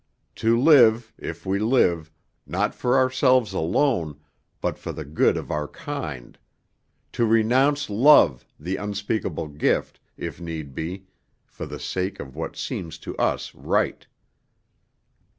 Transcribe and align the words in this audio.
To 0.37 0.59
live, 0.59 1.13
if 1.19 1.45
we 1.45 1.59
live, 1.59 2.09
not 2.47 2.73
for 2.73 2.97
ourselves 2.97 3.53
alone, 3.53 4.19
but 4.59 4.79
for 4.79 4.91
the 4.91 5.05
good 5.05 5.37
of 5.37 5.51
our 5.51 5.67
kind; 5.67 6.39
to 7.11 7.23
renounce 7.23 7.87
love, 7.87 8.43
the 8.59 8.77
unspeakable 8.77 9.49
gift, 9.49 9.99
if 10.17 10.41
need 10.41 10.73
be, 10.73 11.05
for 11.45 11.67
the 11.67 11.77
sake 11.79 12.19
of 12.19 12.35
what 12.35 12.55
seems 12.55 12.97
to 12.97 13.15
us 13.17 13.53
right." 13.53 14.07